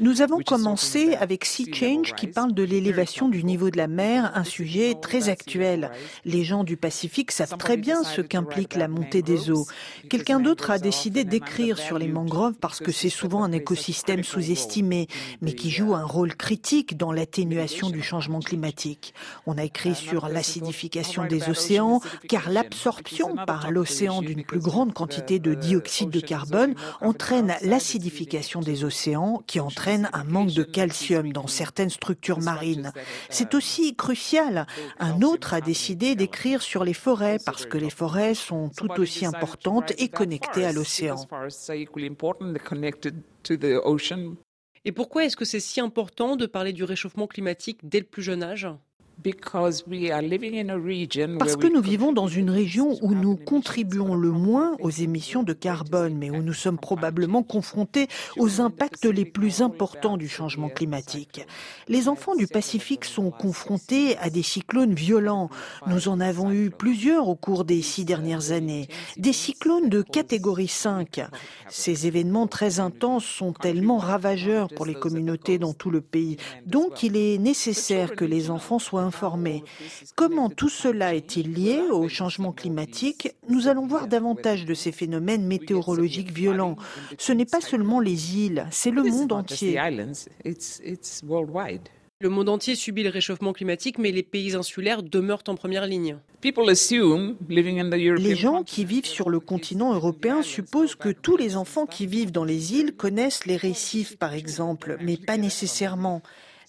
Nous 0.00 0.22
avons 0.22 0.38
commencé 0.38 1.14
avec 1.14 1.44
Sea 1.44 1.70
Change 1.72 2.14
qui 2.14 2.26
parle 2.28 2.54
de 2.54 2.62
l'élévation 2.62 3.28
du 3.28 3.44
niveau 3.44 3.70
de 3.70 3.76
la 3.76 3.88
mer, 3.88 4.32
un 4.34 4.44
sujet 4.44 4.94
très 5.00 5.28
actuel. 5.28 5.90
Les 6.24 6.44
gens 6.44 6.64
du 6.64 6.76
Pacifique 6.76 7.30
savent 7.30 7.56
très 7.58 7.76
bien 7.76 8.02
ce 8.04 8.20
qu'implique 8.20 8.74
la 8.74 8.88
montée 8.88 9.22
des 9.22 9.50
eaux. 9.50 9.66
Quelqu'un 10.08 10.40
d'autre 10.40 10.70
a 10.70 10.78
décidé 10.78 11.24
d'écrire 11.24 11.78
sur 11.78 11.98
les 11.98 12.08
mangroves 12.08 12.54
parce 12.54 12.80
que 12.80 12.92
c'est 12.92 13.10
souvent 13.10 13.42
un 13.42 13.52
écosystème 13.52 14.24
sous-estimé, 14.24 15.08
mais 15.42 15.52
qui 15.52 15.70
joue 15.70 15.94
un 15.94 16.04
rôle 16.04 16.34
critique 16.34 16.96
dans 16.96 17.12
l'atténuation 17.12 17.90
du 17.90 18.02
changement 18.02 18.40
climatique. 18.40 19.12
On 19.46 19.58
a 19.58 19.64
écrit 19.64 19.94
sur 19.94 20.28
l'acidification 20.28 21.26
des 21.26 21.48
océans, 21.50 22.00
car 22.28 22.50
l'absorption 22.50 23.36
par 23.46 23.70
l'océan 23.70 24.22
d'une 24.22 24.44
plus 24.44 24.60
grande 24.60 24.94
quantité 24.94 25.38
de 25.38 25.54
dioxyde 25.54 26.10
de 26.10 26.20
carbone 26.20 26.74
entraîne 27.00 27.54
l'acidification 27.62 28.37
des 28.60 28.84
océans 28.84 29.42
qui 29.46 29.60
entraîne 29.60 30.08
un 30.12 30.24
manque 30.24 30.52
de 30.52 30.62
calcium 30.62 31.32
dans 31.32 31.46
certaines 31.46 31.90
structures 31.90 32.40
marines. 32.40 32.92
C'est 33.30 33.54
aussi 33.54 33.94
crucial. 33.96 34.66
Un 34.98 35.22
autre 35.22 35.54
a 35.54 35.60
décidé 35.60 36.14
d'écrire 36.14 36.62
sur 36.62 36.84
les 36.84 36.94
forêts 36.94 37.38
parce 37.44 37.66
que 37.66 37.78
les 37.78 37.90
forêts 37.90 38.34
sont 38.34 38.68
tout 38.68 38.90
aussi 38.98 39.26
importantes 39.26 39.92
et 39.98 40.08
connectées 40.08 40.64
à 40.64 40.72
l'océan. 40.72 41.16
Et 44.84 44.92
pourquoi 44.92 45.24
est-ce 45.24 45.36
que 45.36 45.44
c'est 45.44 45.60
si 45.60 45.80
important 45.80 46.36
de 46.36 46.46
parler 46.46 46.72
du 46.72 46.84
réchauffement 46.84 47.26
climatique 47.26 47.80
dès 47.82 48.00
le 48.00 48.06
plus 48.06 48.22
jeune 48.22 48.42
âge? 48.42 48.68
Parce 51.38 51.56
que 51.56 51.66
nous 51.66 51.80
vivons 51.80 52.12
dans 52.12 52.28
une 52.28 52.50
région 52.50 52.96
où 53.02 53.14
nous 53.14 53.36
contribuons 53.36 54.14
le 54.14 54.30
moins 54.30 54.76
aux 54.80 54.90
émissions 54.90 55.42
de 55.42 55.52
carbone, 55.52 56.16
mais 56.16 56.30
où 56.30 56.40
nous 56.42 56.52
sommes 56.52 56.78
probablement 56.78 57.42
confrontés 57.42 58.06
aux 58.36 58.60
impacts 58.60 59.04
les 59.06 59.24
plus 59.24 59.60
importants 59.60 60.16
du 60.16 60.28
changement 60.28 60.68
climatique. 60.68 61.44
Les 61.88 62.08
enfants 62.08 62.36
du 62.36 62.46
Pacifique 62.46 63.04
sont 63.04 63.30
confrontés 63.30 64.16
à 64.18 64.30
des 64.30 64.42
cyclones 64.44 64.94
violents. 64.94 65.50
Nous 65.88 66.08
en 66.08 66.20
avons 66.20 66.52
eu 66.52 66.70
plusieurs 66.70 67.28
au 67.28 67.34
cours 67.34 67.64
des 67.64 67.82
six 67.82 68.04
dernières 68.04 68.52
années. 68.52 68.88
Des 69.16 69.32
cyclones 69.32 69.88
de 69.88 70.02
catégorie 70.02 70.68
5. 70.68 71.22
Ces 71.68 72.06
événements 72.06 72.46
très 72.46 72.78
intenses 72.78 73.24
sont 73.24 73.52
tellement 73.52 73.98
ravageurs 73.98 74.68
pour 74.68 74.86
les 74.86 74.94
communautés 74.94 75.58
dans 75.58 75.72
tout 75.72 75.90
le 75.90 76.00
pays. 76.00 76.36
Donc 76.66 77.02
il 77.02 77.16
est 77.16 77.38
nécessaire 77.38 78.14
que 78.14 78.24
les 78.24 78.50
enfants 78.50 78.78
soient 78.78 79.07
informés. 79.08 79.64
Comment 80.14 80.50
tout 80.50 80.68
cela 80.68 81.14
est-il 81.14 81.52
lié 81.52 81.80
au 81.90 82.08
changement 82.08 82.52
climatique? 82.52 83.34
Nous 83.48 83.66
allons 83.66 83.86
voir 83.86 84.06
davantage 84.06 84.64
de 84.64 84.74
ces 84.74 84.92
phénomènes 84.92 85.46
météorologiques 85.46 86.32
violents. 86.32 86.76
Ce 87.18 87.32
n'est 87.32 87.44
pas 87.44 87.60
seulement 87.60 88.00
les 88.00 88.36
îles, 88.36 88.66
c'est 88.70 88.92
le 88.92 89.02
monde 89.02 89.32
entier. 89.32 89.76
Le 92.20 92.30
monde 92.30 92.48
entier 92.48 92.74
subit 92.74 93.04
le 93.04 93.10
réchauffement 93.10 93.52
climatique, 93.52 93.96
mais 93.96 94.10
les 94.10 94.24
pays 94.24 94.56
insulaires 94.56 95.04
demeurent 95.04 95.44
en 95.46 95.54
première 95.54 95.86
ligne. 95.86 96.16
Les 96.42 98.34
gens 98.34 98.64
qui 98.64 98.84
vivent 98.84 99.06
sur 99.06 99.30
le 99.30 99.38
continent 99.38 99.94
européen 99.94 100.42
supposent 100.42 100.96
que 100.96 101.10
tous 101.10 101.36
les 101.36 101.54
enfants 101.54 101.86
qui 101.86 102.08
vivent 102.08 102.32
dans 102.32 102.42
les 102.42 102.74
îles 102.74 102.96
connaissent 102.96 103.46
les 103.46 103.56
récifs, 103.56 104.16
par 104.16 104.34
exemple, 104.34 104.98
mais 105.00 105.16
pas 105.16 105.36
nécessairement. 105.36 106.22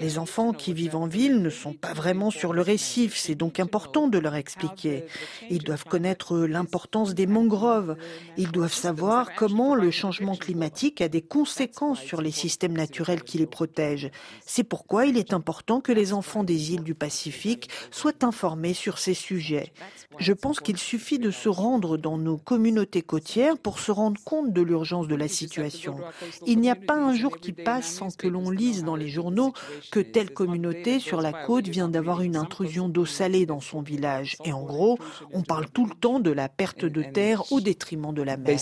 Les 0.00 0.18
enfants 0.18 0.52
qui 0.52 0.72
vivent 0.72 0.96
en 0.96 1.06
ville 1.06 1.40
ne 1.40 1.50
sont 1.50 1.72
pas 1.72 1.92
vraiment 1.92 2.32
sur 2.32 2.52
le 2.52 2.62
récif, 2.62 3.16
c'est 3.16 3.36
donc 3.36 3.60
important 3.60 4.08
de 4.08 4.18
leur 4.18 4.34
expliquer. 4.34 5.04
Ils 5.50 5.62
doivent 5.62 5.84
connaître 5.84 6.36
l'importance 6.38 7.14
des 7.14 7.28
mangroves, 7.28 7.96
ils 8.36 8.50
doivent 8.50 8.74
savoir 8.74 9.34
comment 9.36 9.76
le 9.76 9.92
changement 9.92 10.34
climatique 10.34 11.00
a 11.00 11.08
des 11.08 11.22
conséquences 11.22 12.00
sur 12.00 12.22
les 12.22 12.32
systèmes 12.32 12.76
naturels 12.76 13.22
qui 13.22 13.38
les 13.38 13.46
protègent. 13.46 14.10
C'est 14.44 14.64
pourquoi 14.64 15.06
il 15.06 15.16
est 15.16 15.32
important 15.32 15.80
que 15.80 15.92
les 15.92 16.12
enfants 16.12 16.42
des 16.42 16.72
îles 16.72 16.82
du 16.82 16.96
Pacifique 16.96 17.70
soient 17.92 18.24
informés 18.24 18.74
sur 18.74 18.98
ces 18.98 19.14
sujets. 19.14 19.72
Je 20.18 20.32
pense 20.32 20.58
qu'il 20.58 20.78
suffit 20.78 21.20
de 21.20 21.30
se 21.30 21.48
rendre 21.48 21.98
dans 21.98 22.18
nos 22.18 22.36
communautés 22.36 23.02
côtières 23.02 23.58
pour 23.58 23.78
se 23.78 23.92
rendre 23.92 24.20
compte 24.24 24.52
de 24.52 24.62
l'urgence 24.62 25.06
de 25.06 25.14
la 25.14 25.28
situation. 25.28 25.98
Il 26.46 26.58
n'y 26.58 26.70
a 26.70 26.76
pas 26.76 26.96
un 26.96 27.14
jour 27.14 27.38
qui 27.38 27.52
passe 27.52 27.92
sans 27.92 28.16
que 28.16 28.26
l'on 28.26 28.50
lise 28.50 28.82
dans 28.82 28.96
les 28.96 29.08
journaux 29.08 29.52
que 29.90 30.00
telle 30.00 30.30
communauté 30.30 30.98
sur 30.98 31.20
la 31.20 31.32
côte 31.32 31.68
vient 31.68 31.88
d'avoir 31.88 32.22
une 32.22 32.36
intrusion 32.36 32.88
d'eau 32.88 33.06
salée 33.06 33.46
dans 33.46 33.60
son 33.60 33.82
village. 33.82 34.36
Et 34.44 34.52
en 34.52 34.62
gros, 34.62 34.98
on 35.32 35.42
parle 35.42 35.68
tout 35.70 35.86
le 35.86 35.94
temps 35.94 36.20
de 36.20 36.30
la 36.30 36.48
perte 36.48 36.84
de 36.84 37.02
terre 37.02 37.50
au 37.52 37.60
détriment 37.60 38.12
de 38.12 38.22
la 38.22 38.36
mer. 38.36 38.56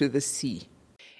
Uh, 0.00 0.58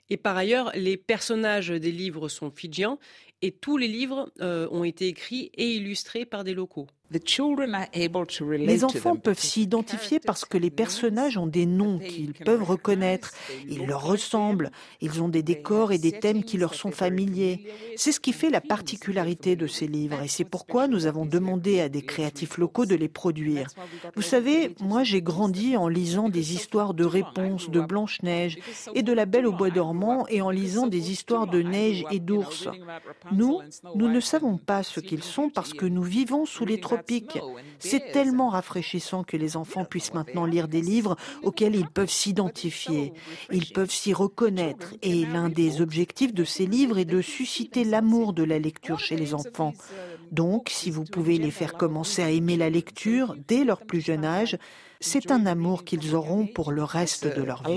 et 0.08 0.16
par 0.16 0.36
ailleurs, 0.36 0.70
les 0.74 0.96
personnages 0.96 1.68
des 1.68 1.92
livres 1.92 2.28
sont 2.28 2.50
fidjiens 2.50 2.98
et 3.42 3.52
tous 3.52 3.76
les 3.76 3.88
livres 3.88 4.30
euh, 4.40 4.68
ont 4.70 4.84
été 4.84 5.08
écrits 5.08 5.50
et 5.54 5.74
illustrés 5.74 6.24
par 6.24 6.44
des 6.44 6.54
locaux. 6.54 6.86
Les 7.10 8.84
enfants 8.84 9.16
peuvent 9.16 9.38
s'identifier 9.38 10.18
parce 10.18 10.44
que 10.44 10.58
les 10.58 10.70
personnages 10.70 11.38
ont 11.38 11.46
des 11.46 11.66
noms 11.66 11.98
qu'ils 11.98 12.32
peuvent 12.32 12.64
reconnaître. 12.64 13.32
Ils 13.68 13.86
leur 13.86 14.04
ressemblent. 14.04 14.70
Ils 15.00 15.22
ont 15.22 15.28
des 15.28 15.42
décors 15.42 15.92
et 15.92 15.98
des 15.98 16.12
thèmes 16.12 16.42
qui 16.42 16.58
leur 16.58 16.74
sont 16.74 16.90
familiers. 16.90 17.66
C'est 17.96 18.12
ce 18.12 18.20
qui 18.20 18.32
fait 18.32 18.50
la 18.50 18.60
particularité 18.60 19.54
de 19.54 19.66
ces 19.66 19.86
livres 19.86 20.20
et 20.22 20.28
c'est 20.28 20.44
pourquoi 20.44 20.88
nous 20.88 21.06
avons 21.06 21.26
demandé 21.26 21.80
à 21.80 21.88
des 21.88 22.02
créatifs 22.02 22.58
locaux 22.58 22.86
de 22.86 22.96
les 22.96 23.08
produire. 23.08 23.68
Vous 24.16 24.22
savez, 24.22 24.74
moi 24.80 25.04
j'ai 25.04 25.22
grandi 25.22 25.76
en 25.76 25.88
lisant 25.88 26.28
des 26.28 26.54
histoires 26.54 26.94
de 26.94 27.04
réponses 27.04 27.70
de 27.70 27.80
Blanche-Neige 27.80 28.58
et 28.94 29.02
de 29.02 29.12
la 29.12 29.26
Belle 29.26 29.46
au 29.46 29.52
bois 29.52 29.70
dormant 29.70 30.26
et 30.28 30.42
en 30.42 30.50
lisant 30.50 30.86
des 30.86 31.10
histoires 31.12 31.46
de 31.46 31.62
neige 31.62 32.04
et 32.10 32.18
d'ours. 32.18 32.68
Nous, 33.32 33.60
nous 33.94 34.08
ne 34.08 34.20
savons 34.20 34.58
pas 34.58 34.82
ce 34.82 35.00
qu'ils 35.00 35.22
sont 35.22 35.50
parce 35.50 35.72
que 35.72 35.86
nous 35.86 36.02
vivons 36.02 36.46
sous 36.46 36.64
les 36.64 36.80
tropiques. 36.80 36.95
C'est 37.78 38.12
tellement 38.12 38.48
rafraîchissant 38.48 39.24
que 39.24 39.36
les 39.36 39.56
enfants 39.56 39.84
puissent 39.84 40.14
maintenant 40.14 40.46
lire 40.46 40.68
des 40.68 40.80
livres 40.80 41.16
auxquels 41.42 41.74
ils 41.74 41.88
peuvent 41.88 42.10
s'identifier, 42.10 43.12
ils 43.52 43.72
peuvent 43.72 43.90
s'y 43.90 44.12
reconnaître. 44.12 44.94
Et 45.02 45.24
l'un 45.26 45.48
des 45.48 45.80
objectifs 45.80 46.34
de 46.34 46.44
ces 46.44 46.66
livres 46.66 46.98
est 46.98 47.04
de 47.04 47.20
susciter 47.20 47.84
l'amour 47.84 48.32
de 48.32 48.44
la 48.44 48.58
lecture 48.58 48.98
chez 48.98 49.16
les 49.16 49.34
enfants. 49.34 49.72
Donc, 50.32 50.68
si 50.70 50.90
vous 50.90 51.04
pouvez 51.04 51.38
les 51.38 51.50
faire 51.50 51.74
commencer 51.74 52.22
à 52.22 52.30
aimer 52.30 52.56
la 52.56 52.70
lecture 52.70 53.36
dès 53.46 53.64
leur 53.64 53.80
plus 53.86 54.00
jeune 54.00 54.24
âge, 54.24 54.58
c'est 55.00 55.30
un 55.30 55.46
amour 55.46 55.84
qu'ils 55.84 56.14
auront 56.14 56.46
pour 56.46 56.72
le 56.72 56.82
reste 56.82 57.26
de 57.26 57.42
leur 57.42 57.62
vie. 57.62 57.74